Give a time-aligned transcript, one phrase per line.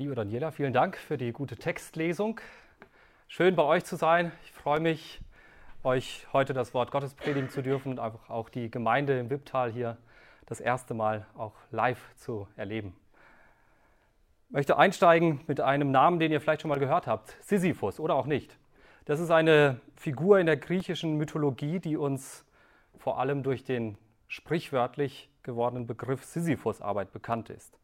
[0.00, 2.40] Liebe Daniela, vielen Dank für die gute Textlesung.
[3.26, 4.30] Schön bei euch zu sein.
[4.44, 5.20] Ich freue mich,
[5.82, 9.72] euch heute das Wort Gottes predigen zu dürfen und einfach auch die Gemeinde im Wipptal
[9.72, 9.96] hier
[10.46, 12.94] das erste Mal auch live zu erleben.
[14.46, 18.14] Ich möchte einsteigen mit einem Namen, den ihr vielleicht schon mal gehört habt, Sisyphus oder
[18.14, 18.56] auch nicht.
[19.04, 22.44] Das ist eine Figur in der griechischen Mythologie, die uns
[22.98, 27.76] vor allem durch den sprichwörtlich gewordenen Begriff Sisyphusarbeit bekannt ist.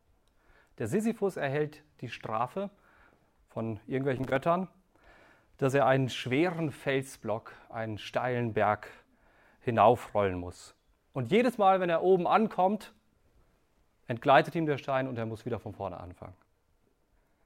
[0.79, 2.71] Der Sisyphus erhält die Strafe
[3.49, 4.69] von irgendwelchen Göttern,
[5.59, 8.89] dass er einen schweren Felsblock, einen steilen Berg
[9.61, 10.75] hinaufrollen muss.
[11.13, 12.93] Und jedes Mal, wenn er oben ankommt,
[14.09, 16.35] entgleitet ihm der Stein und er muss wieder von vorne anfangen.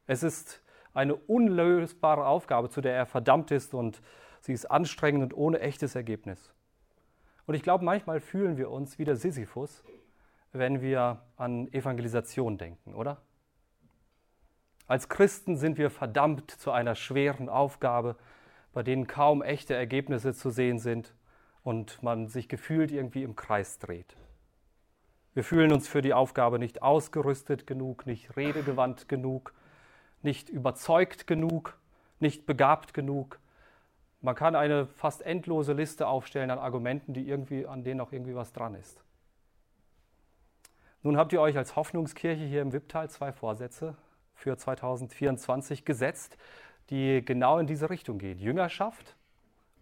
[0.07, 0.63] Es ist
[0.95, 4.01] eine unlösbare Aufgabe, zu der er verdammt ist und
[4.41, 6.53] sie ist anstrengend und ohne echtes Ergebnis.
[7.47, 9.85] Und ich glaube, manchmal fühlen wir uns wie der Sisyphus,
[10.53, 13.21] wenn wir an Evangelisation denken, oder?
[14.87, 18.17] Als Christen sind wir verdammt zu einer schweren Aufgabe,
[18.73, 21.15] bei denen kaum echte Ergebnisse zu sehen sind
[21.63, 24.17] und man sich gefühlt irgendwie im Kreis dreht.
[25.35, 29.53] Wir fühlen uns für die Aufgabe nicht ausgerüstet genug, nicht redegewandt genug,
[30.23, 31.79] nicht überzeugt genug,
[32.19, 33.39] nicht begabt genug.
[34.21, 38.35] Man kann eine fast endlose Liste aufstellen an Argumenten, die irgendwie, an denen auch irgendwie
[38.35, 39.05] was dran ist.
[41.03, 43.97] Nun habt ihr euch als Hoffnungskirche hier im Wipptal zwei Vorsätze
[44.35, 46.37] für 2024 gesetzt,
[46.91, 48.39] die genau in diese Richtung gehen.
[48.39, 49.17] Jüngerschaft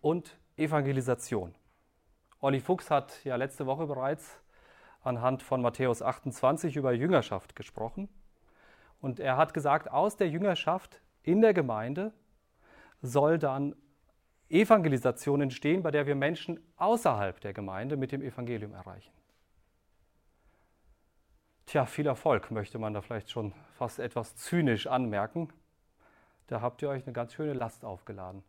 [0.03, 1.55] und Evangelisation.
[2.41, 4.41] Olli Fuchs hat ja letzte Woche bereits
[5.03, 8.11] anhand von Matthäus 28 über Jüngerschaft gesprochen.
[9.01, 12.13] Und er hat gesagt, aus der Jüngerschaft in der Gemeinde
[13.01, 13.75] soll dann
[14.51, 19.13] Evangelisation entstehen, bei der wir Menschen außerhalb der Gemeinde mit dem Evangelium erreichen.
[21.67, 25.53] Tja, viel Erfolg möchte man da vielleicht schon fast etwas zynisch anmerken.
[26.47, 28.45] Da habt ihr euch eine ganz schöne Last aufgeladen.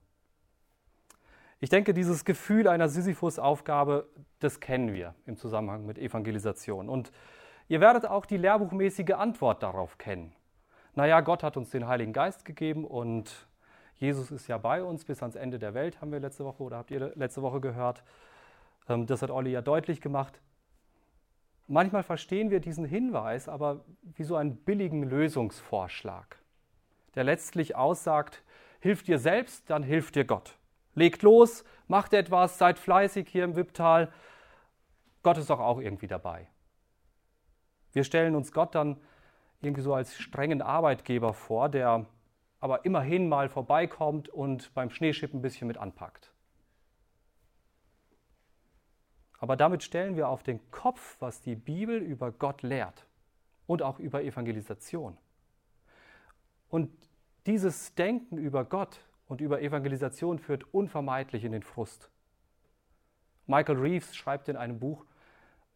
[1.60, 6.88] Ich denke, dieses Gefühl einer Sisyphus-Aufgabe, das kennen wir im Zusammenhang mit Evangelisation.
[6.88, 7.12] Und
[7.68, 10.36] ihr werdet auch die lehrbuchmäßige Antwort darauf kennen.
[10.94, 13.48] Naja, Gott hat uns den Heiligen Geist gegeben und
[13.96, 16.78] Jesus ist ja bei uns bis ans Ende der Welt, haben wir letzte Woche oder
[16.78, 18.04] habt ihr letzte Woche gehört.
[18.88, 20.40] Ähm, das hat Olli ja deutlich gemacht.
[21.68, 26.38] Manchmal verstehen wir diesen Hinweis aber wie so einen billigen Lösungsvorschlag,
[27.16, 28.42] der letztlich aussagt,
[28.80, 30.58] hilf dir selbst, dann hilft dir Gott.
[30.96, 34.12] Legt los, macht etwas, seid fleißig hier im Wipptal.
[35.24, 36.48] Gott ist doch auch irgendwie dabei.
[37.92, 38.98] Wir stellen uns Gott dann
[39.62, 42.06] irgendwie so als strengen Arbeitgeber vor, der
[42.60, 46.32] aber immerhin mal vorbeikommt und beim Schneeschippen ein bisschen mit anpackt.
[49.40, 53.06] Aber damit stellen wir auf den Kopf, was die Bibel über Gott lehrt
[53.68, 55.18] und auch über Evangelisation.
[56.70, 56.92] Und
[57.46, 62.10] dieses Denken über Gott und über Evangelisation führt unvermeidlich in den Frust.
[63.46, 65.06] Michael Reeves schreibt in einem Buch,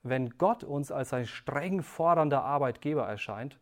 [0.03, 3.59] wenn Gott uns als ein streng fordernder Arbeitgeber erscheint,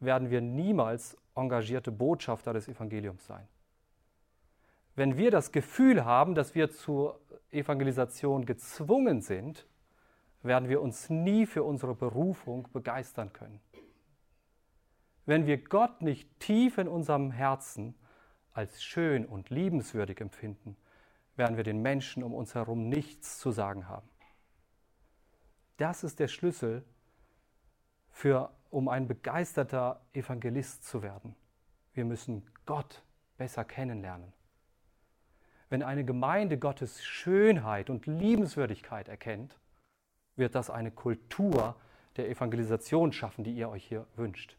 [0.00, 3.46] werden wir niemals engagierte Botschafter des Evangeliums sein.
[4.96, 7.20] Wenn wir das Gefühl haben, dass wir zur
[7.52, 9.66] Evangelisation gezwungen sind,
[10.42, 13.60] werden wir uns nie für unsere Berufung begeistern können.
[15.26, 17.94] Wenn wir Gott nicht tief in unserem Herzen
[18.52, 20.76] als schön und liebenswürdig empfinden,
[21.36, 24.08] werden wir den Menschen um uns herum nichts zu sagen haben.
[25.76, 26.84] Das ist der Schlüssel
[28.10, 31.34] für, um ein begeisterter Evangelist zu werden.
[31.94, 33.02] Wir müssen Gott
[33.38, 34.32] besser kennenlernen.
[35.70, 39.56] Wenn eine Gemeinde Gottes Schönheit und Liebenswürdigkeit erkennt,
[40.34, 41.76] wird das eine Kultur
[42.16, 44.56] der Evangelisation schaffen, die ihr euch hier wünscht.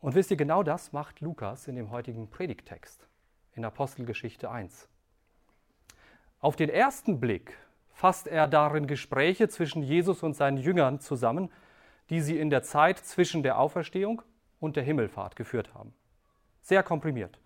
[0.00, 3.06] Und wisst ihr, genau das macht Lukas in dem heutigen Predigtext
[3.54, 4.88] in Apostelgeschichte 1.
[6.40, 7.56] Auf den ersten Blick
[7.92, 11.52] fasst er darin Gespräche zwischen Jesus und seinen Jüngern zusammen,
[12.08, 14.22] die sie in der Zeit zwischen der Auferstehung
[14.58, 15.92] und der Himmelfahrt geführt haben.
[16.62, 17.41] Sehr komprimiert.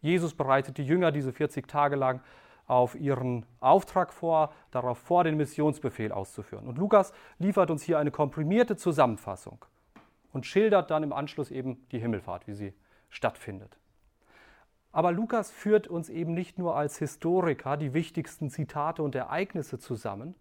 [0.00, 2.20] Jesus bereitet die Jünger diese 40 Tage lang
[2.66, 6.66] auf ihren Auftrag vor, darauf vor, den Missionsbefehl auszuführen.
[6.66, 9.64] Und Lukas liefert uns hier eine komprimierte Zusammenfassung
[10.32, 12.74] und schildert dann im Anschluss eben die Himmelfahrt, wie sie
[13.08, 13.78] stattfindet.
[14.92, 20.34] Aber Lukas führt uns eben nicht nur als Historiker die wichtigsten Zitate und Ereignisse zusammen,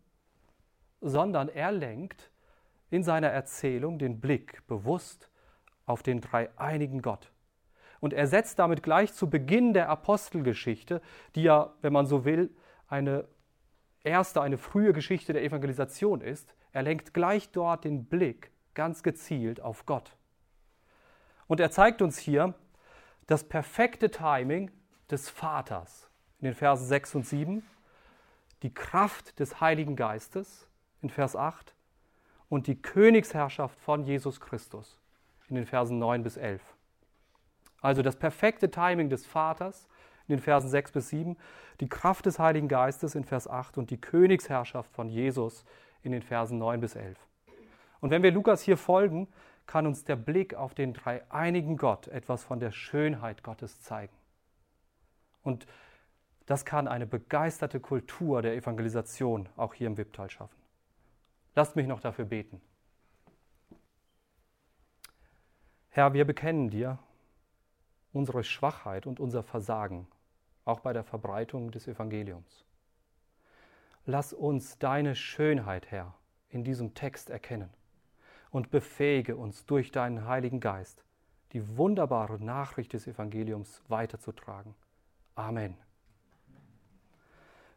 [1.01, 2.31] sondern er lenkt
[2.89, 5.29] in seiner Erzählung den Blick bewusst
[5.85, 7.31] auf den dreieinigen Gott
[8.05, 11.01] und er setzt damit gleich zu Beginn der Apostelgeschichte,
[11.33, 12.55] die ja, wenn man so will,
[12.87, 13.27] eine
[14.03, 16.53] erste, eine frühe Geschichte der Evangelisation ist.
[16.71, 20.15] Er lenkt gleich dort den Blick ganz gezielt auf Gott.
[21.47, 22.53] Und er zeigt uns hier
[23.25, 24.69] das perfekte Timing
[25.09, 27.65] des Vaters in den Versen 6 und 7,
[28.61, 30.67] die Kraft des Heiligen Geistes
[31.01, 31.73] in Vers 8
[32.49, 34.99] und die Königsherrschaft von Jesus Christus
[35.49, 36.74] in den Versen 9 bis 11.
[37.85, 39.87] Also das perfekte Timing des Vaters
[40.27, 41.37] in den Versen 6 bis 7,
[41.79, 45.65] die Kraft des Heiligen Geistes in Vers 8 und die Königsherrschaft von Jesus
[46.01, 47.15] in den Versen 9 bis 11.
[48.01, 49.27] Und wenn wir Lukas hier folgen,
[49.67, 54.15] kann uns der Blick auf den dreieinigen Gott etwas von der Schönheit Gottes zeigen.
[55.43, 55.67] Und
[56.47, 60.57] das kann eine begeisterte Kultur der Evangelisation auch hier im Wipptal schaffen.
[61.53, 62.61] Lasst mich noch dafür beten.
[65.89, 66.97] Herr, wir bekennen dir
[68.15, 70.07] unsere Schwachheit und unser Versagen,
[70.63, 72.65] auch bei der Verbreitung des Evangeliums.
[74.05, 76.13] Lass uns deine Schönheit, Herr,
[76.49, 77.69] in diesem Text erkennen
[78.51, 81.03] und befähige uns durch deinen Heiligen Geist,
[81.53, 84.75] die wunderbare Nachricht des Evangeliums weiterzutragen.
[85.35, 85.77] Amen.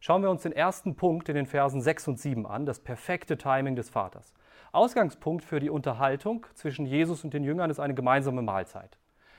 [0.00, 3.37] Schauen wir uns den ersten Punkt in den Versen 6 und 7 an, das perfekte
[3.37, 4.32] Timing des Vaters.
[4.70, 8.99] Ausgangspunkt für die Unterhaltung zwischen Jesus und den Jüngern ist eine gemeinsame Mahlzeit,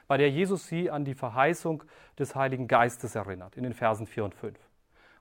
[0.10, 1.84] bei der Jesus sie an die Verheißung
[2.18, 4.58] des Heiligen Geistes erinnert, in den Versen 4 und 5.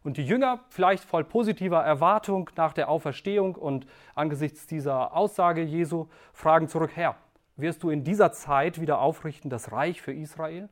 [0.03, 6.07] Und die Jünger, vielleicht voll positiver Erwartung nach der Auferstehung und angesichts dieser Aussage Jesu,
[6.33, 7.17] fragen zurück, Herr,
[7.57, 10.71] wirst du in dieser Zeit wieder aufrichten das Reich für Israel?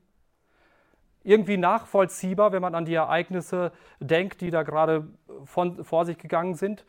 [1.23, 3.71] Irgendwie nachvollziehbar, wenn man an die Ereignisse
[4.01, 5.09] denkt, die da gerade
[5.45, 6.87] von, vor sich gegangen sind.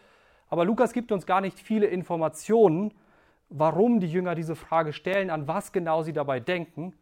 [0.48, 2.94] Aber Lukas gibt uns gar nicht viele Informationen,
[3.50, 6.94] warum die Jünger diese Frage stellen, an was genau sie dabei denken.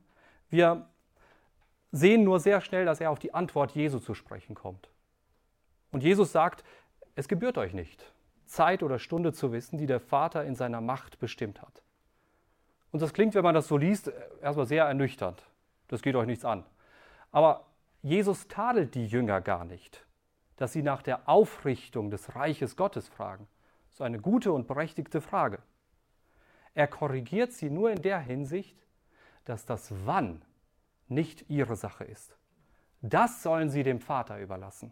[0.50, 0.88] Wir
[1.92, 4.90] sehen nur sehr schnell, dass er auf die Antwort Jesu zu sprechen kommt.
[5.92, 6.64] Und Jesus sagt,
[7.16, 8.14] es gebührt euch nicht,
[8.46, 11.82] Zeit oder Stunde zu wissen, die der Vater in seiner Macht bestimmt hat.
[12.92, 14.12] Und das klingt, wenn man das so liest,
[14.42, 15.44] erstmal sehr ernüchternd.
[15.88, 16.66] Das geht euch nichts an.
[17.32, 17.66] Aber
[18.02, 20.06] Jesus tadelt die Jünger gar nicht,
[20.58, 23.48] dass sie nach der Aufrichtung des Reiches Gottes fragen.
[23.92, 25.60] Ist eine gute und berechtigte Frage.
[26.74, 28.78] Er korrigiert sie nur in der Hinsicht,
[29.46, 30.44] dass das Wann
[31.08, 32.36] nicht ihre Sache ist.
[33.02, 34.92] Das sollen sie dem Vater überlassen.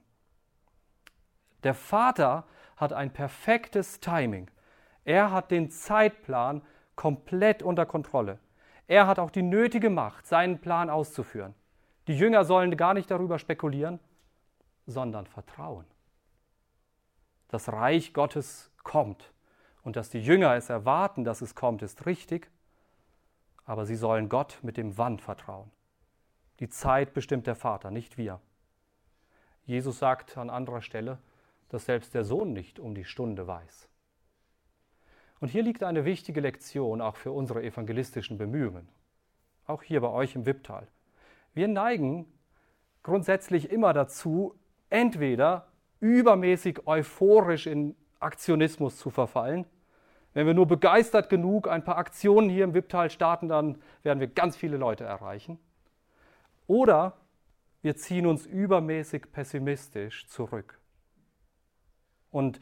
[1.63, 2.45] Der Vater
[2.77, 4.49] hat ein perfektes Timing.
[5.05, 6.61] Er hat den Zeitplan
[6.95, 8.39] komplett unter Kontrolle.
[8.87, 11.55] Er hat auch die nötige Macht, seinen Plan auszuführen.
[12.07, 13.99] Die Jünger sollen gar nicht darüber spekulieren,
[14.85, 15.85] sondern vertrauen.
[17.47, 19.31] Das Reich Gottes kommt.
[19.83, 22.49] Und dass die Jünger es erwarten, dass es kommt, ist richtig.
[23.65, 25.71] Aber sie sollen Gott mit dem Wann vertrauen.
[26.59, 28.39] Die Zeit bestimmt der Vater, nicht wir.
[29.65, 31.19] Jesus sagt an anderer Stelle,
[31.69, 33.89] dass selbst der Sohn nicht um die Stunde weiß.
[35.39, 38.87] Und hier liegt eine wichtige Lektion auch für unsere evangelistischen Bemühungen,
[39.65, 40.87] auch hier bei euch im Wipptal.
[41.53, 42.25] Wir neigen
[43.01, 44.55] grundsätzlich immer dazu,
[44.89, 45.67] entweder
[45.99, 49.65] übermäßig euphorisch in Aktionismus zu verfallen.
[50.33, 54.27] Wenn wir nur begeistert genug ein paar Aktionen hier im Wipptal starten, dann werden wir
[54.27, 55.59] ganz viele Leute erreichen.
[56.65, 57.17] Oder
[57.81, 60.79] wir ziehen uns übermäßig pessimistisch zurück
[62.31, 62.59] und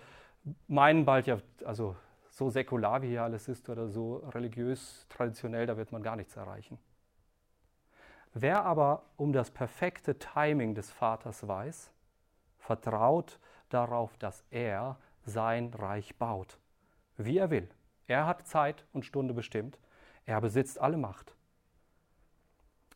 [0.67, 1.95] meinen bald ja, also
[2.29, 6.35] so säkular wie hier alles ist oder so religiös, traditionell, da wird man gar nichts
[6.35, 6.79] erreichen.
[8.33, 11.93] Wer aber um das perfekte Timing des Vaters weiß,
[12.57, 16.57] vertraut darauf, dass er sein Reich baut,
[17.25, 17.69] wie er will.
[18.07, 19.79] Er hat Zeit und Stunde bestimmt,
[20.25, 21.35] er besitzt alle Macht.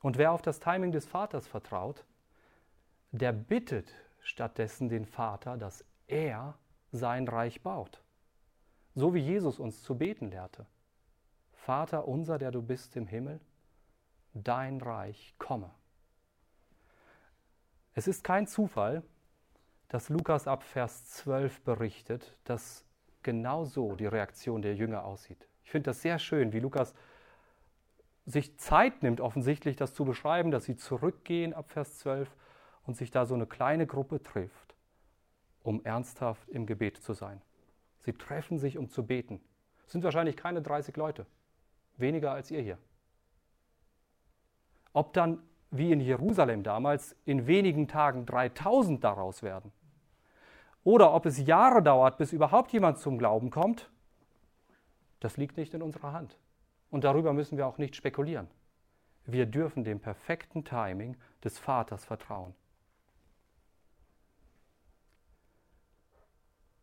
[0.02, 2.06] Und wer auf das Timing des Vaters vertraut,
[3.12, 6.58] der bittet stattdessen den Vater, dass er
[6.92, 8.02] sein Reich baut.
[8.94, 10.66] So wie Jesus uns zu beten lehrte.
[11.54, 13.40] Vater unser, der du bist im Himmel,
[14.34, 15.72] dein Reich komme.
[17.94, 19.04] Es ist kein Zufall,
[19.88, 22.86] dass Lukas ab Vers 12 berichtet, dass
[23.26, 25.50] genau so die Reaktion der Jünger aussieht.
[25.66, 26.94] Ich finde das sehr schön, wie Lukas
[28.26, 32.34] sich Zeit nimmt, offensichtlich das zu beschreiben, dass sie zurückgehen ab Vers 12
[32.86, 34.66] und sich da so eine kleine Gruppe trifft
[35.66, 37.42] um ernsthaft im Gebet zu sein.
[38.00, 39.42] Sie treffen sich, um zu beten.
[39.86, 41.26] Es sind wahrscheinlich keine 30 Leute,
[41.98, 42.78] weniger als ihr hier.
[44.94, 45.42] Ob dann,
[45.72, 49.72] wie in Jerusalem damals, in wenigen Tagen 3000 daraus werden,
[50.86, 53.90] oder ob es Jahre dauert, bis überhaupt jemand zum Glauben kommt,
[55.20, 56.38] das liegt nicht in unserer Hand.
[56.92, 58.48] Und darüber müssen wir auch nicht spekulieren.
[59.26, 62.54] Wir dürfen dem perfekten Timing des Vaters vertrauen.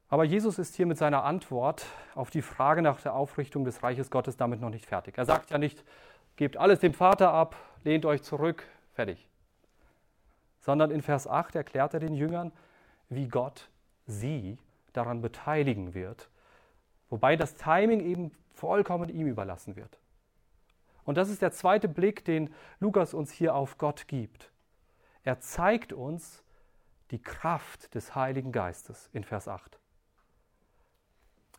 [0.09, 4.11] Aber Jesus ist hier mit seiner Antwort auf die Frage nach der Aufrichtung des Reiches
[4.11, 5.17] Gottes damit noch nicht fertig.
[5.17, 5.85] Er sagt ja nicht,
[6.35, 7.55] gebt alles dem Vater ab,
[7.85, 9.29] lehnt euch zurück, fertig.
[10.59, 12.53] Sondern in Vers 8 erklärt er den Jüngern,
[13.09, 13.71] wie Gott
[14.07, 14.59] sie
[14.93, 16.29] daran beteiligen wird,
[17.09, 19.99] wobei das Timing eben vollkommen ihm überlassen wird.
[21.05, 24.53] Und das ist der zweite Blick, den Lukas uns hier auf Gott gibt.
[25.25, 26.45] Er zeigt uns
[27.11, 29.79] die Kraft des Heiligen Geistes in Vers 8.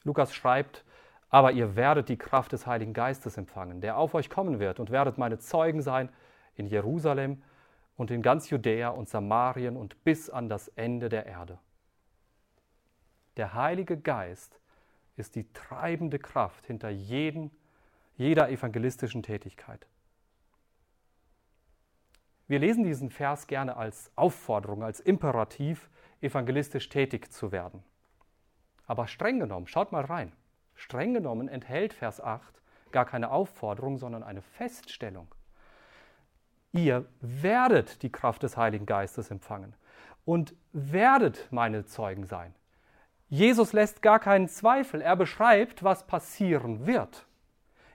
[0.03, 0.83] Lukas schreibt,
[1.29, 4.91] aber ihr werdet die Kraft des Heiligen Geistes empfangen, der auf euch kommen wird, und
[4.91, 6.09] werdet meine Zeugen sein
[6.55, 7.41] in Jerusalem
[7.95, 11.59] und in ganz Judäa und Samarien und bis an das Ende der Erde.
[13.37, 14.59] Der Heilige Geist
[15.17, 17.51] ist die treibende Kraft hinter jeden,
[18.15, 19.87] jeder evangelistischen Tätigkeit.
[22.47, 25.89] Wir lesen diesen Vers gerne als Aufforderung, als Imperativ,
[26.21, 27.83] evangelistisch tätig zu werden.
[28.85, 30.31] Aber streng genommen, schaut mal rein,
[30.75, 32.61] streng genommen enthält Vers 8
[32.91, 35.27] gar keine Aufforderung, sondern eine Feststellung.
[36.71, 39.73] Ihr werdet die Kraft des Heiligen Geistes empfangen
[40.25, 42.53] und werdet meine Zeugen sein.
[43.33, 47.25] Jesus lässt gar keinen Zweifel, er beschreibt, was passieren wird.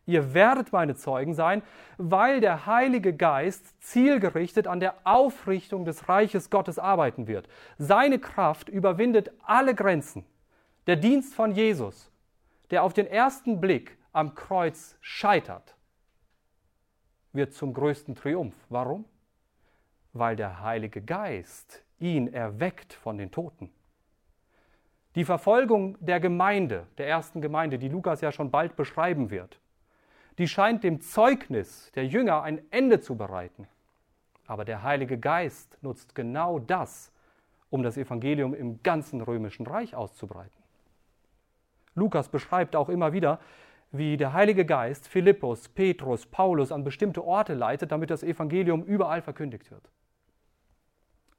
[0.05, 1.63] Ihr werdet meine Zeugen sein,
[1.97, 7.49] weil der Heilige Geist zielgerichtet an der Aufrichtung des Reiches Gottes arbeiten wird.
[7.77, 10.27] Seine Kraft überwindet alle Grenzen.
[10.89, 12.11] Der Dienst von Jesus,
[12.73, 15.77] der auf den ersten Blick am Kreuz scheitert,
[17.33, 18.57] wird zum größten Triumph.
[18.71, 19.05] Warum?
[20.13, 23.71] Weil der Heilige Geist ihn erweckt von den Toten.
[25.19, 29.59] Die Verfolgung der Gemeinde, der ersten Gemeinde, die Lukas ja schon bald beschreiben wird,
[30.39, 33.67] die scheint dem Zeugnis der Jünger ein Ende zu bereiten.
[34.47, 37.11] Aber der Heilige Geist nutzt genau das,
[37.69, 40.63] um das Evangelium im ganzen römischen Reich auszubreiten.
[41.97, 43.41] Lukas beschreibt auch immer wieder,
[43.91, 49.23] wie der Heilige Geist Philippus, Petrus, Paulus an bestimmte Orte leitet, damit das Evangelium überall
[49.23, 49.91] verkündigt wird.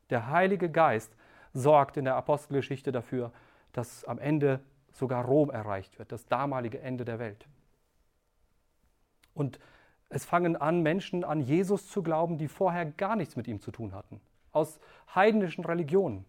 [0.10, 1.16] Der Heilige Geist
[1.54, 3.32] sorgt in der Apostelgeschichte dafür,
[3.72, 4.62] dass am Ende
[4.92, 7.48] sogar Rom erreicht wird, das damalige Ende der Welt.
[9.34, 9.60] Und
[10.10, 13.72] es fangen an, Menschen an Jesus zu glauben, die vorher gar nichts mit ihm zu
[13.72, 14.20] tun hatten,
[14.52, 14.80] aus
[15.14, 16.26] heidnischen Religionen.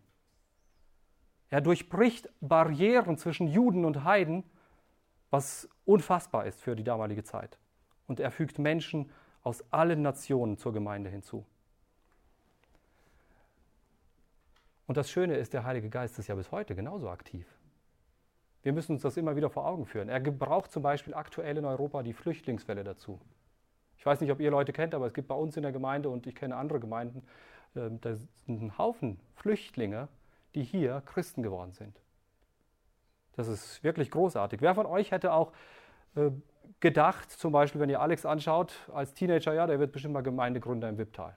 [1.48, 4.44] Er durchbricht Barrieren zwischen Juden und Heiden,
[5.30, 7.58] was unfassbar ist für die damalige Zeit.
[8.06, 9.10] Und er fügt Menschen
[9.42, 11.44] aus allen Nationen zur Gemeinde hinzu.
[14.90, 17.46] Und das Schöne ist, der Heilige Geist ist ja bis heute genauso aktiv.
[18.64, 20.08] Wir müssen uns das immer wieder vor Augen führen.
[20.08, 23.20] Er gebraucht zum Beispiel aktuell in Europa die Flüchtlingswelle dazu.
[23.98, 26.08] Ich weiß nicht, ob ihr Leute kennt, aber es gibt bei uns in der Gemeinde
[26.08, 27.22] und ich kenne andere Gemeinden,
[27.76, 30.08] äh, da sind ein Haufen Flüchtlinge,
[30.56, 31.96] die hier Christen geworden sind.
[33.36, 34.60] Das ist wirklich großartig.
[34.60, 35.52] Wer von euch hätte auch
[36.16, 36.32] äh,
[36.80, 40.88] gedacht, zum Beispiel, wenn ihr Alex anschaut, als Teenager, ja, der wird bestimmt mal Gemeindegründer
[40.88, 41.36] im Wipptal.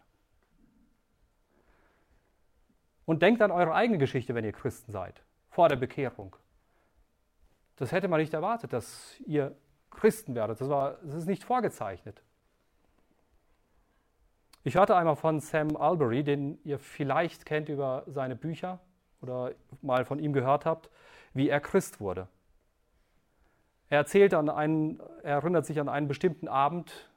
[3.06, 6.36] Und denkt an eure eigene Geschichte, wenn ihr Christen seid, vor der Bekehrung.
[7.76, 9.56] Das hätte man nicht erwartet, dass ihr
[9.90, 10.62] Christen werdet.
[10.62, 12.22] Das, war, das ist nicht vorgezeichnet.
[14.64, 18.80] Ich hörte einmal von Sam Albury, den ihr vielleicht kennt über seine Bücher
[19.22, 20.90] oder mal von ihm gehört habt,
[21.34, 22.28] wie er Christ wurde.
[23.90, 27.10] Er erzählt an einen, er erinnert sich an einen bestimmten Abend,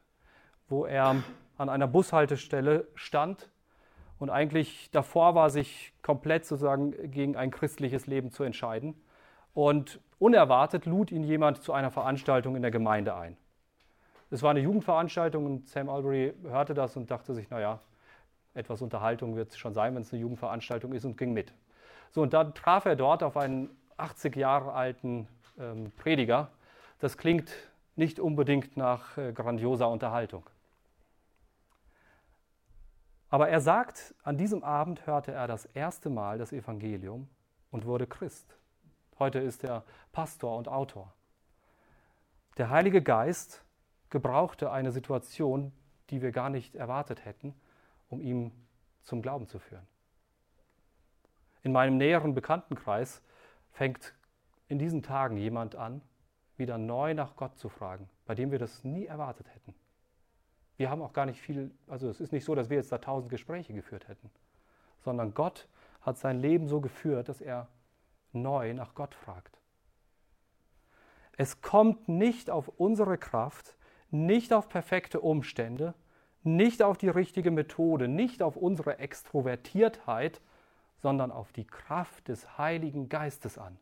[0.69, 1.23] wo er
[1.57, 3.49] an einer Bushaltestelle stand
[4.19, 8.95] und eigentlich davor war, sich komplett sozusagen gegen ein christliches Leben zu entscheiden.
[9.55, 13.37] Und unerwartet lud ihn jemand zu einer Veranstaltung in der Gemeinde ein.
[14.31, 17.81] Es war eine Jugendveranstaltung und Sam Albury hörte das und dachte sich, naja,
[18.55, 21.53] etwas Unterhaltung wird es schon sein, wenn es eine Jugendveranstaltung ist und ging mit.
[22.11, 26.51] So, und dann traf er dort auf einen 80 Jahre alten ähm, Prediger.
[26.99, 27.51] Das klingt
[27.95, 30.45] nicht unbedingt nach äh, grandioser Unterhaltung.
[33.29, 37.29] Aber er sagt, an diesem Abend hörte er das erste Mal das Evangelium
[37.71, 38.57] und wurde Christ.
[39.19, 41.13] Heute ist er Pastor und Autor.
[42.57, 43.65] Der Heilige Geist
[44.11, 45.73] gebrauchte eine Situation,
[46.11, 47.55] die wir gar nicht erwartet hätten,
[48.09, 48.53] um ihn
[49.03, 49.87] zum Glauben zu führen.
[51.63, 53.23] In meinem näheren Bekanntenkreis
[53.73, 54.15] fängt
[54.69, 56.01] in diesen Tagen jemand an,
[56.57, 59.75] wieder neu nach Gott zu fragen, bei dem wir das nie erwartet hätten.
[60.77, 62.99] Wir haben auch gar nicht viel, also es ist nicht so, dass wir jetzt da
[62.99, 64.31] tausend Gespräche geführt hätten,
[65.05, 65.69] sondern Gott
[66.03, 67.69] hat sein Leben so geführt, dass er
[68.33, 69.59] neu nach Gott fragt.
[71.37, 73.77] Es kommt nicht auf unsere Kraft,
[74.11, 75.95] nicht auf perfekte Umstände,
[76.43, 80.41] nicht auf die richtige Methode, nicht auf unsere Extrovertiertheit,
[80.99, 83.79] sondern auf die Kraft des Heiligen Geistes an.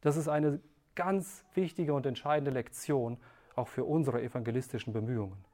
[0.00, 0.60] Das ist eine
[0.94, 3.18] ganz wichtige und entscheidende Lektion
[3.54, 5.44] auch für unsere evangelistischen Bemühungen.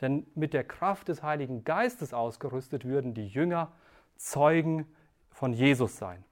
[0.00, 3.72] Denn mit der Kraft des Heiligen Geistes ausgerüstet würden die Jünger
[4.16, 4.86] Zeugen
[5.30, 6.24] von Jesus sein.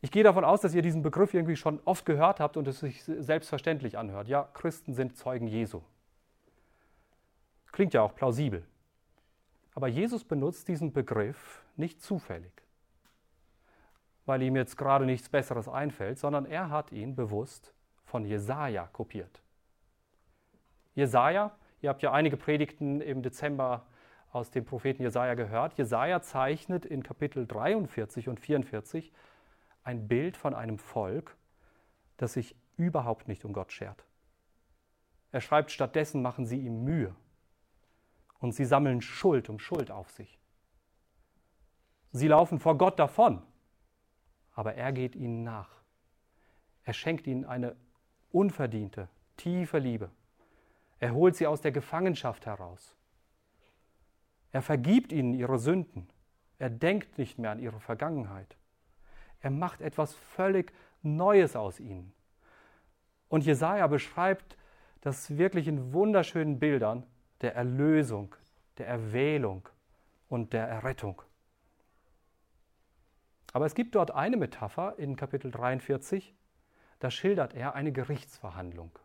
[0.00, 2.80] Ich gehe davon aus, dass ihr diesen Begriff irgendwie schon oft gehört habt und es
[2.80, 4.28] sich selbstverständlich anhört.
[4.28, 5.80] Ja, Christen sind Zeugen Jesu.
[7.72, 8.66] Klingt ja auch plausibel.
[9.74, 12.52] Aber Jesus benutzt diesen Begriff nicht zufällig,
[14.26, 17.72] weil ihm jetzt gerade nichts Besseres einfällt, sondern er hat ihn bewusst
[18.04, 19.40] von Jesaja kopiert.
[20.94, 23.86] Jesaja, ihr habt ja einige Predigten im Dezember
[24.30, 25.74] aus dem Propheten Jesaja gehört.
[25.78, 29.12] Jesaja zeichnet in Kapitel 43 und 44
[29.84, 31.36] ein Bild von einem Volk,
[32.16, 34.04] das sich überhaupt nicht um Gott schert.
[35.30, 37.14] Er schreibt, stattdessen machen sie ihm Mühe
[38.38, 40.38] und sie sammeln Schuld um Schuld auf sich.
[42.12, 43.42] Sie laufen vor Gott davon,
[44.52, 45.70] aber er geht ihnen nach.
[46.84, 47.76] Er schenkt ihnen eine
[48.30, 50.10] unverdiente, tiefe Liebe.
[50.98, 52.96] Er holt sie aus der Gefangenschaft heraus.
[54.52, 56.08] Er vergibt ihnen ihre Sünden.
[56.58, 58.56] Er denkt nicht mehr an ihre Vergangenheit.
[59.40, 60.72] Er macht etwas völlig
[61.02, 62.12] Neues aus ihnen.
[63.28, 64.56] Und Jesaja beschreibt
[65.00, 67.04] das wirklich in wunderschönen Bildern
[67.40, 68.34] der Erlösung,
[68.78, 69.68] der Erwählung
[70.28, 71.20] und der Errettung.
[73.52, 76.34] Aber es gibt dort eine Metapher in Kapitel 43,
[77.00, 78.98] da schildert er eine Gerichtsverhandlung,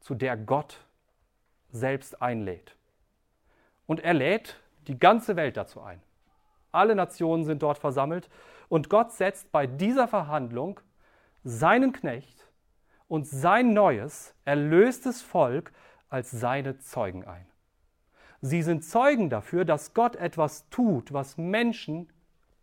[0.00, 0.85] zu der Gott
[1.70, 2.76] selbst einlädt.
[3.86, 6.02] Und er lädt die ganze Welt dazu ein.
[6.72, 8.28] Alle Nationen sind dort versammelt
[8.68, 10.80] und Gott setzt bei dieser Verhandlung
[11.44, 12.46] seinen Knecht
[13.08, 15.72] und sein neues, erlöstes Volk
[16.08, 17.46] als seine Zeugen ein.
[18.40, 22.12] Sie sind Zeugen dafür, dass Gott etwas tut, was Menschen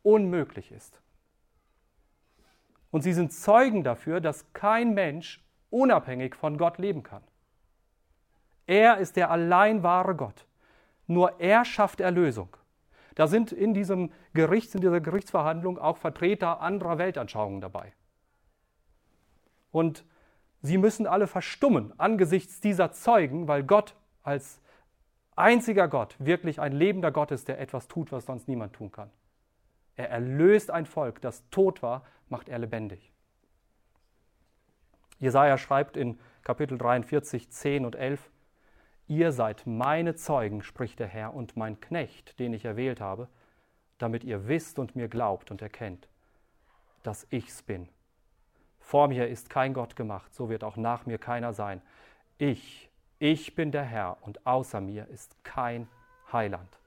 [0.04, 1.02] unmöglich ist.
[2.92, 7.24] Und sie sind Zeugen dafür, dass kein Mensch unabhängig von Gott leben kann.
[8.66, 10.46] Er ist der allein wahre Gott.
[11.08, 12.56] Nur er schafft Erlösung.
[13.16, 17.94] Da sind in, diesem Gerichts, in dieser Gerichtsverhandlung auch Vertreter anderer Weltanschauungen dabei.
[19.72, 20.06] Und
[20.62, 24.62] sie müssen alle verstummen angesichts dieser Zeugen, weil Gott als
[25.36, 29.12] einziger Gott wirklich ein lebender Gott ist, der etwas tut, was sonst niemand tun kann.
[29.96, 33.12] Er erlöst ein Volk, das tot war, macht er lebendig.
[35.20, 38.30] Jesaja schreibt in Kapitel 43, 10 und 11,
[39.08, 43.28] Ihr seid meine Zeugen, spricht der Herr, und mein Knecht, den ich erwählt habe,
[43.98, 46.08] damit ihr wisst und mir glaubt und erkennt,
[47.04, 47.90] dass ich's bin.
[48.80, 51.82] Vor mir ist kein Gott gemacht, so wird auch nach mir keiner sein.
[52.38, 52.90] Ich,
[53.20, 55.88] ich bin der Herr und außer mir ist kein
[56.32, 56.80] Heiland.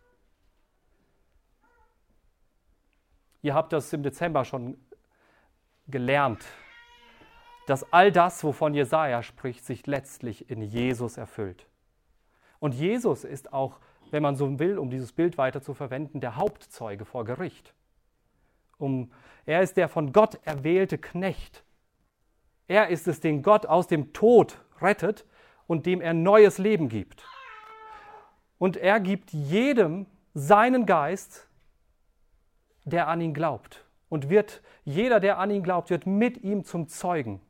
[3.42, 4.76] Ihr habt das im Dezember schon
[5.86, 6.44] gelernt,
[7.66, 11.66] dass all das, wovon Jesaja spricht, sich letztlich in Jesus erfüllt.
[12.58, 13.78] Und Jesus ist auch,
[14.10, 17.74] wenn man so will, um dieses Bild weiter zu verwenden, der Hauptzeuge vor Gericht.
[18.78, 19.10] Um,
[19.46, 21.64] er ist der von Gott erwählte Knecht.
[22.68, 25.24] Er ist es, den Gott aus dem Tod rettet
[25.66, 27.24] und dem er neues Leben gibt.
[28.58, 31.48] Und er gibt jedem seinen Geist,
[32.84, 33.84] der an ihn glaubt.
[34.08, 37.40] Und wird jeder, der an ihn glaubt, wird mit ihm zum Zeugen.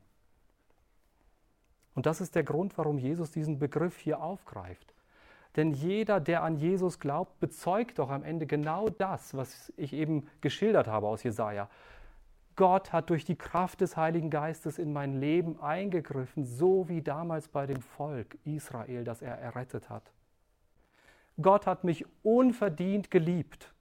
[1.93, 4.93] Und das ist der Grund, warum Jesus diesen Begriff hier aufgreift.
[5.57, 10.27] Denn jeder, der an Jesus glaubt, bezeugt doch am Ende genau das, was ich eben
[10.39, 11.67] geschildert habe aus Jesaja.
[12.55, 17.47] Gott hat durch die Kraft des Heiligen Geistes in mein Leben eingegriffen, so wie damals
[17.47, 20.11] bei dem Volk Israel, das er errettet hat.
[21.41, 23.73] Gott hat mich unverdient geliebt.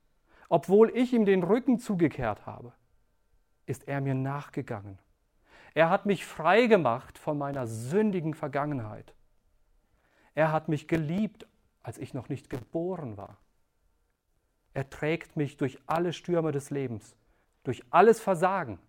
[0.49, 2.73] Obwohl ich ihm den Rücken zugekehrt habe,
[3.67, 4.99] ist er mir nachgegangen.
[5.75, 9.15] Er hat mich frei gemacht von meiner sündigen Vergangenheit.
[10.35, 11.47] Er hat mich geliebt,
[11.87, 13.39] als ich noch nicht geboren war.
[14.75, 17.15] Er trägt mich durch alle Stürme des Lebens,
[17.63, 18.81] durch alles Versagen,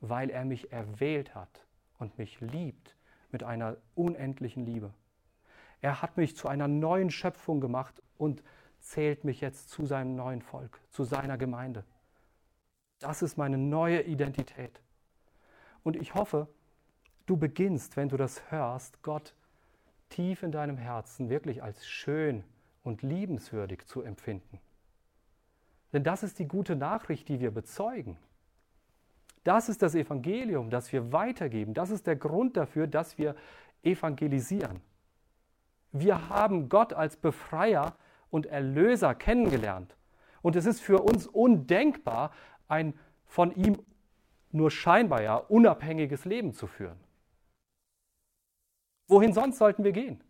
[0.00, 1.66] weil er mich erwählt hat
[1.98, 2.96] und mich liebt
[3.30, 4.94] mit einer unendlichen Liebe.
[5.82, 8.42] Er hat mich zu einer neuen Schöpfung gemacht und
[8.78, 11.84] zählt mich jetzt zu seinem neuen Volk, zu seiner Gemeinde.
[12.98, 14.80] Das ist meine neue Identität.
[15.82, 16.48] Und ich hoffe,
[17.26, 19.34] du beginnst, wenn du das hörst, Gott
[20.10, 22.44] tief in deinem Herzen wirklich als schön
[22.82, 24.60] und liebenswürdig zu empfinden.
[25.92, 28.16] Denn das ist die gute Nachricht, die wir bezeugen.
[29.44, 31.74] Das ist das Evangelium, das wir weitergeben.
[31.74, 33.34] Das ist der Grund dafür, dass wir
[33.82, 34.80] evangelisieren.
[35.92, 37.96] Wir haben Gott als Befreier
[38.30, 39.96] und Erlöser kennengelernt.
[40.42, 42.32] Und es ist für uns undenkbar,
[42.68, 42.94] ein
[43.26, 43.78] von ihm
[44.52, 46.98] nur scheinbar ja unabhängiges Leben zu führen.
[49.10, 50.22] Wohin sonst sollten wir gehen?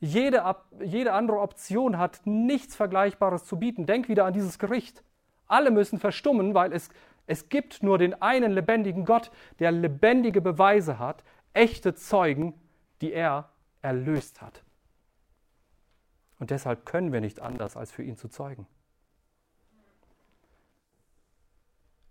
[0.00, 0.42] Jede,
[0.82, 3.84] jede andere Option hat nichts Vergleichbares zu bieten.
[3.84, 5.04] Denk wieder an dieses Gericht.
[5.46, 6.88] Alle müssen verstummen, weil es,
[7.26, 11.22] es gibt nur den einen lebendigen Gott, der lebendige Beweise hat,
[11.52, 12.54] echte Zeugen,
[13.02, 13.50] die er
[13.82, 14.64] erlöst hat.
[16.38, 18.66] Und deshalb können wir nicht anders, als für ihn zu zeugen.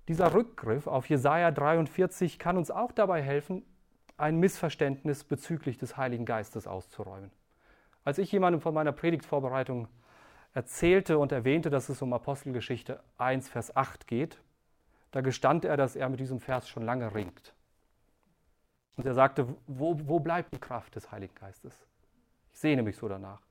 [0.08, 3.66] Dieser Rückgriff auf Jesaja 43 kann uns auch dabei helfen,
[4.22, 7.32] ein Missverständnis bezüglich des Heiligen Geistes auszuräumen.
[8.04, 9.88] Als ich jemandem von meiner Predigtvorbereitung
[10.54, 14.40] erzählte und erwähnte, dass es um Apostelgeschichte 1, Vers 8 geht,
[15.12, 17.54] da gestand er, dass er mit diesem Vers schon lange ringt.
[18.98, 21.88] Und er sagte, wo, wo bleibt die Kraft des Heiligen Geistes?
[22.54, 23.42] Ich sehne mich so danach.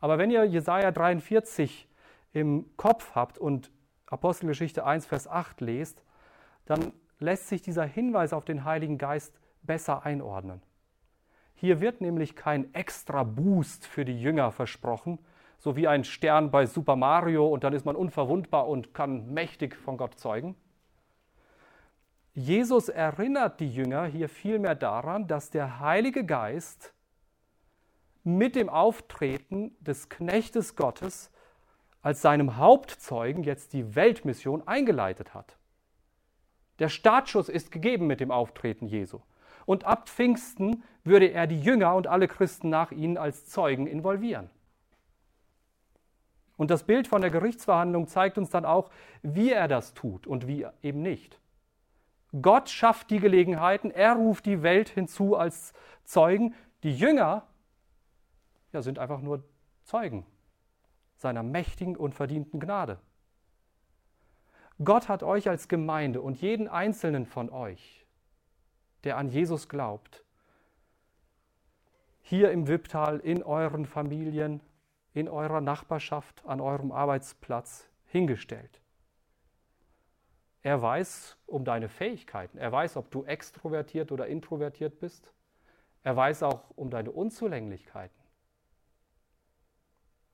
[0.00, 1.88] Aber wenn ihr Jesaja 43
[2.32, 3.70] im Kopf habt und
[4.06, 6.02] Apostelgeschichte 1, Vers 8 lest,
[6.66, 10.62] dann lässt sich dieser Hinweis auf den Heiligen Geist besser einordnen.
[11.54, 15.18] Hier wird nämlich kein extra Boost für die Jünger versprochen,
[15.58, 19.74] so wie ein Stern bei Super Mario und dann ist man unverwundbar und kann mächtig
[19.74, 20.54] von Gott zeugen.
[22.34, 26.92] Jesus erinnert die Jünger hier vielmehr daran, dass der Heilige Geist
[28.22, 31.30] mit dem Auftreten des Knechtes Gottes
[32.02, 35.56] als seinem Hauptzeugen jetzt die Weltmission eingeleitet hat.
[36.78, 39.20] Der Startschuss ist gegeben mit dem Auftreten Jesu
[39.66, 44.48] und ab Pfingsten würde er die Jünger und alle Christen nach ihnen als Zeugen involvieren.
[46.56, 48.90] Und das Bild von der Gerichtsverhandlung zeigt uns dann auch,
[49.22, 51.38] wie er das tut und wie eben nicht.
[52.40, 55.74] Gott schafft die Gelegenheiten, er ruft die Welt hinzu als
[56.04, 56.54] Zeugen.
[56.82, 57.46] Die Jünger
[58.72, 59.44] ja, sind einfach nur
[59.84, 60.24] Zeugen
[61.16, 62.98] seiner mächtigen und verdienten Gnade.
[64.84, 68.05] Gott hat euch als Gemeinde und jeden einzelnen von euch
[69.04, 70.24] der an Jesus glaubt,
[72.22, 74.60] hier im Wipptal, in euren Familien,
[75.14, 78.80] in eurer Nachbarschaft, an eurem Arbeitsplatz hingestellt.
[80.62, 82.58] Er weiß um deine Fähigkeiten.
[82.58, 85.32] Er weiß, ob du extrovertiert oder introvertiert bist.
[86.02, 88.20] Er weiß auch um deine Unzulänglichkeiten.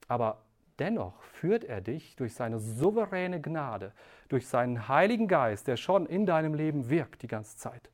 [0.08, 0.42] Aber
[0.78, 3.92] dennoch führt er dich durch seine souveräne Gnade,
[4.28, 7.90] durch seinen Heiligen Geist, der schon in deinem Leben wirkt die ganze Zeit.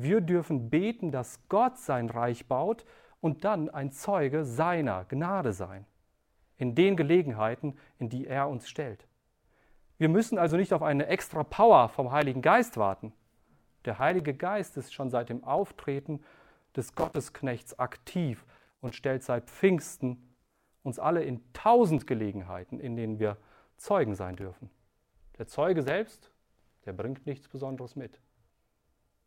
[0.00, 2.84] Wir dürfen beten, dass Gott sein Reich baut
[3.20, 5.86] und dann ein Zeuge seiner Gnade sein,
[6.56, 9.08] in den Gelegenheiten, in die er uns stellt.
[9.98, 13.12] Wir müssen also nicht auf eine extra Power vom Heiligen Geist warten.
[13.86, 16.22] Der Heilige Geist ist schon seit dem Auftreten
[16.76, 18.46] des Gottesknechts aktiv
[18.80, 20.32] und stellt seit Pfingsten
[20.84, 23.36] uns alle in tausend Gelegenheiten, in denen wir
[23.78, 24.70] Zeugen sein dürfen.
[25.38, 26.30] Der Zeuge selbst,
[26.84, 28.20] der bringt nichts Besonderes mit.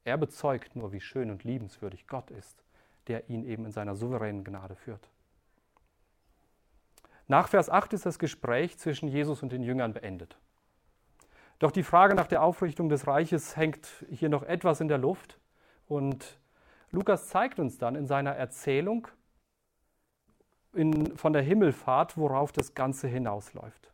[0.04, 2.64] Er bezeugt nur, wie schön und liebenswürdig Gott ist,
[3.08, 5.10] der ihn eben in seiner souveränen Gnade führt.
[7.28, 10.38] Nach Vers 8 ist das Gespräch zwischen Jesus und den Jüngern beendet.
[11.60, 15.40] Doch die Frage nach der Aufrichtung des Reiches hängt hier noch etwas in der Luft.
[15.88, 16.40] Und
[16.90, 19.08] Lukas zeigt uns dann in seiner Erzählung
[20.74, 23.94] in, von der Himmelfahrt, worauf das Ganze hinausläuft.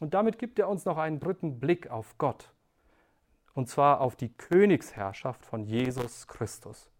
[0.00, 2.53] Und damit gibt er uns noch einen dritten Blick auf Gott
[3.54, 6.90] und zwar auf die Königsherrschaft von Jesus Christus.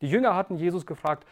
[0.00, 1.26] Die Jünger hatten Jesus gefragt,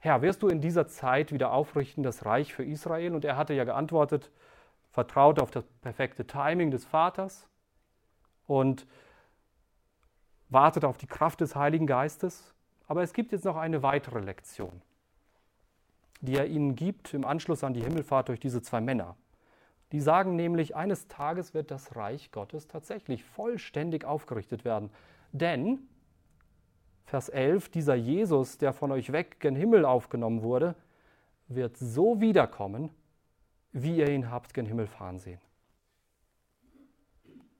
[0.00, 3.14] Herr, wirst du in dieser Zeit wieder aufrichten das Reich für Israel?
[3.14, 4.30] Und er hatte ja geantwortet,
[4.90, 7.46] vertraut auf das perfekte Timing des Vaters
[8.46, 8.86] und
[10.48, 12.54] wartet auf die Kraft des Heiligen Geistes.
[12.88, 14.82] Aber es gibt jetzt noch eine weitere Lektion,
[16.20, 19.16] die er ihnen gibt im Anschluss an die Himmelfahrt durch diese zwei Männer.
[19.92, 24.90] Die sagen nämlich, eines Tages wird das Reich Gottes tatsächlich vollständig aufgerichtet werden.
[25.32, 25.80] Denn,
[27.04, 30.76] Vers 11, dieser Jesus, der von euch weg gen Himmel aufgenommen wurde,
[31.48, 32.90] wird so wiederkommen,
[33.72, 35.40] wie ihr ihn habt gen Himmel fahren sehen.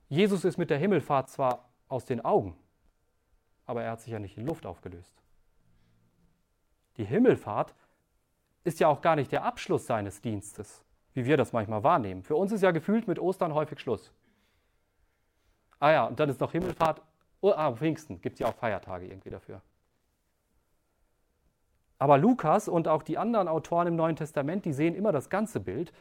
[0.09, 2.57] Jesus ist mit der Himmelfahrt zwar aus den Augen,
[3.67, 5.21] aber er hat sich ja nicht in Luft aufgelöst.
[6.97, 7.75] Die Himmelfahrt
[8.63, 12.23] ist ja auch gar nicht der Abschluss seines Dienstes wie wir das manchmal wahrnehmen.
[12.23, 14.13] Für uns ist ja gefühlt mit Ostern häufig Schluss.
[15.79, 17.03] Ah ja, und dann ist noch Himmelfahrt.
[17.41, 19.63] Oh, ah, Pfingsten gibt es ja auch Feiertage irgendwie dafür.
[21.99, 25.61] Aber Lukas und auch die anderen Autoren im Neuen Testament, die sehen immer das ganze
[25.61, 25.93] Bild.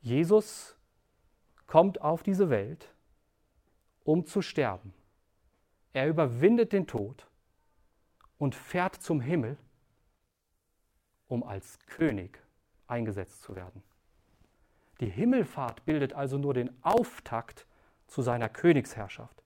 [0.00, 0.76] Jesus
[1.66, 2.92] kommt auf diese Welt,
[4.04, 4.92] um zu sterben.
[5.92, 7.26] Er überwindet den Tod
[8.38, 9.56] und fährt zum Himmel,
[11.28, 12.41] um als König
[12.92, 13.82] eingesetzt zu werden.
[15.00, 17.66] Die Himmelfahrt bildet also nur den Auftakt
[18.06, 19.42] zu seiner Königsherrschaft.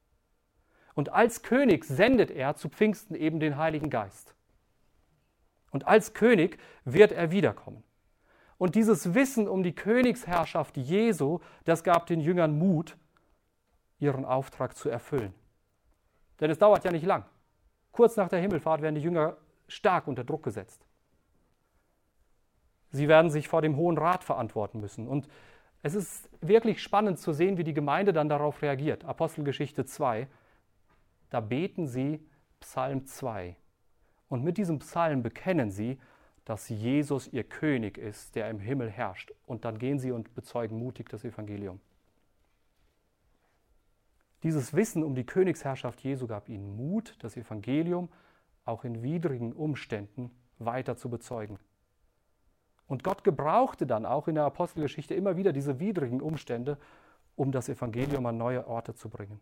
[0.95, 4.35] Und als König sendet er zu Pfingsten eben den Heiligen Geist.
[5.71, 7.83] Und als König wird er wiederkommen.
[8.59, 12.97] Und dieses Wissen um die Königsherrschaft Jesu, das gab den Jüngern Mut,
[13.99, 15.35] ihren Auftrag zu erfüllen.
[16.41, 17.25] Denn es dauert ja nicht lang.
[17.93, 19.37] Kurz nach der Himmelfahrt werden die Jünger
[19.69, 20.86] stark unter Druck gesetzt.
[22.97, 25.07] Sie werden sich vor dem Hohen Rat verantworten müssen.
[25.07, 25.29] Und
[25.83, 29.05] es ist wirklich spannend zu sehen, wie die Gemeinde dann darauf reagiert.
[29.05, 30.27] Apostelgeschichte 2,
[31.31, 32.27] da beten sie
[32.61, 33.57] Psalm 2.
[34.29, 36.01] Und mit diesem Psalm bekennen sie,
[36.45, 39.33] dass Jesus ihr König ist, der im Himmel herrscht.
[39.47, 41.81] Und dann gehen sie und bezeugen mutig das Evangelium.
[44.43, 48.09] Dieses Wissen um die Königsherrschaft Jesu gab ihnen Mut, das Evangelium
[48.65, 51.59] auch in widrigen Umständen weiter zu bezeugen.
[52.89, 56.79] Und Gott gebrauchte dann auch in der Apostelgeschichte immer wieder diese widrigen Umstände,
[57.35, 59.41] um das Evangelium an neue Orte zu bringen.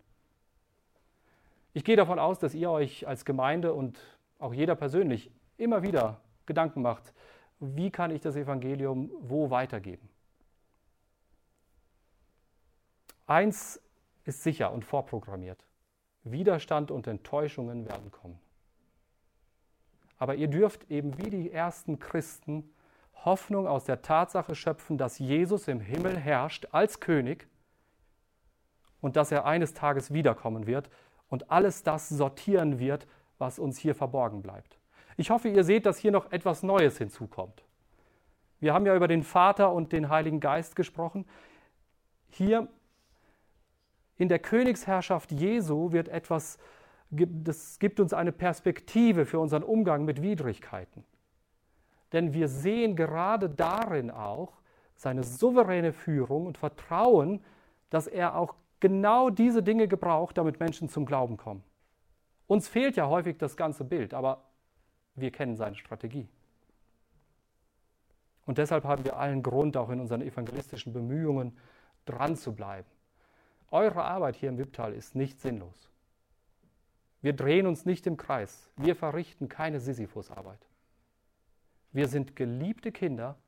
[1.74, 3.98] Ich gehe davon aus, dass ihr euch als Gemeinde und
[4.38, 7.12] auch jeder persönlich immer wieder Gedanken macht,
[7.60, 10.08] wie kann ich das Evangelium wo weitergeben.
[13.26, 13.80] Eins
[14.24, 15.64] ist sicher und vorprogrammiert.
[16.24, 18.38] Widerstand und Enttäuschungen werden kommen.
[20.18, 22.70] Aber ihr dürft eben wie die ersten Christen
[23.24, 27.48] Hoffnung aus der Tatsache schöpfen, dass Jesus im Himmel herrscht als König
[29.00, 30.90] und dass er eines Tages wiederkommen wird
[31.28, 33.06] und alles das sortieren wird,
[33.38, 34.78] was uns hier verborgen bleibt.
[35.16, 37.64] Ich hoffe, ihr seht, dass hier noch etwas Neues hinzukommt.
[38.60, 41.26] Wir haben ja über den Vater und den Heiligen Geist gesprochen.
[42.30, 42.68] Hier
[44.16, 46.58] in der Königsherrschaft Jesu wird etwas,
[47.10, 51.04] das gibt uns eine Perspektive für unseren Umgang mit Widrigkeiten.
[52.14, 54.52] Denn wir sehen gerade darin auch
[54.94, 57.44] seine souveräne Führung und Vertrauen,
[57.90, 61.64] dass er auch genau diese Dinge gebraucht, damit Menschen zum Glauben kommen.
[62.46, 64.44] Uns fehlt ja häufig das ganze Bild, aber
[65.16, 66.28] wir kennen seine Strategie.
[68.46, 71.58] Und deshalb haben wir allen Grund, auch in unseren evangelistischen Bemühungen
[72.04, 72.88] dran zu bleiben.
[73.72, 75.90] Eure Arbeit hier im Wipptal ist nicht sinnlos.
[77.22, 78.70] Wir drehen uns nicht im Kreis.
[78.76, 80.60] Wir verrichten keine Sisyphusarbeit.
[81.94, 83.38] Wir sind geliebte Kinder,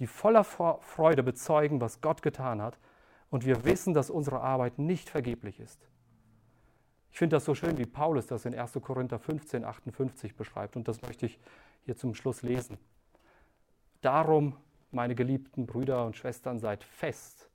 [0.00, 2.78] die voller Freude bezeugen, was Gott getan hat.
[3.30, 5.88] Und wir wissen, dass unsere Arbeit nicht vergeblich ist.
[7.12, 8.78] Ich finde das so schön, wie Paulus das in 1.
[8.82, 10.76] Korinther 15, 58 beschreibt.
[10.76, 11.38] Und das möchte ich
[11.84, 12.76] hier zum Schluss lesen.
[14.00, 14.56] Darum,
[14.90, 17.48] meine geliebten Brüder und Schwestern, seid fest,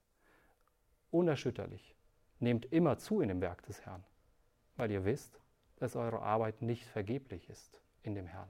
[1.11, 1.93] unerschütterlich,
[2.39, 4.05] nehmt immer zu in dem Werk des Herrn,
[4.77, 5.41] weil ihr wisst,
[5.75, 8.49] dass eure Arbeit nicht vergeblich ist in dem Herrn.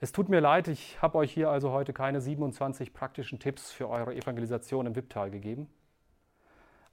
[0.00, 3.88] Es tut mir leid, ich habe euch hier also heute keine 27 praktischen Tipps für
[3.88, 5.68] eure Evangelisation im Wipptal gegeben.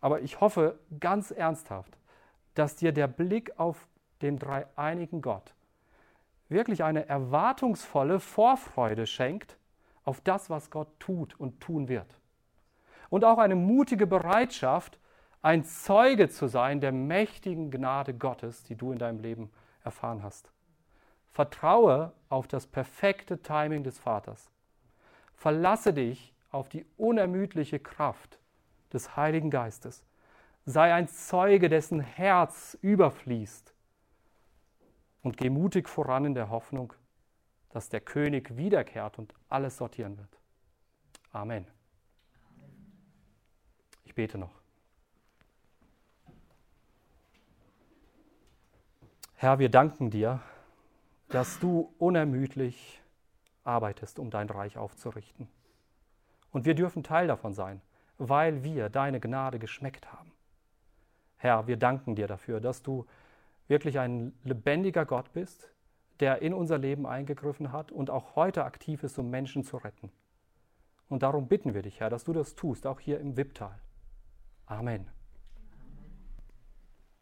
[0.02, 1.98] Aber ich hoffe ganz ernsthaft,
[2.56, 3.88] dass dir der Blick auf
[4.22, 5.54] den dreieinigen Gott
[6.50, 9.58] wirklich eine erwartungsvolle Vorfreude schenkt
[10.04, 12.20] auf das, was Gott tut und tun wird.
[13.10, 15.00] Und auch eine mutige Bereitschaft,
[15.42, 19.52] ein Zeuge zu sein der mächtigen Gnade Gottes, die du in deinem Leben
[19.84, 20.55] erfahren hast.
[21.36, 24.50] Vertraue auf das perfekte Timing des Vaters.
[25.34, 28.40] Verlasse dich auf die unermüdliche Kraft
[28.94, 30.06] des Heiligen Geistes.
[30.64, 33.74] Sei ein Zeuge, dessen Herz überfließt.
[35.24, 36.94] Und geh mutig voran in der Hoffnung,
[37.72, 40.40] dass der König wiederkehrt und alles sortieren wird.
[41.34, 41.68] Amen.
[44.06, 44.62] Ich bete noch.
[49.34, 50.40] Herr, wir danken dir
[51.36, 53.04] dass du unermüdlich
[53.66, 55.50] arbeitest, um dein Reich aufzurichten.
[56.50, 57.82] Und wir dürfen Teil davon sein,
[58.18, 60.32] weil wir deine Gnade geschmeckt haben.
[61.36, 63.06] Herr, wir danken dir dafür, dass du
[63.68, 65.70] wirklich ein lebendiger Gott bist,
[66.22, 70.14] der in unser Leben eingegriffen hat und auch heute aktiv ist, um Menschen zu retten.
[71.10, 73.78] Und darum bitten wir dich, Herr, dass du das tust, auch hier im Wipptal.
[74.68, 75.06] Amen.